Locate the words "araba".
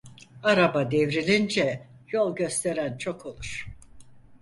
0.43-0.91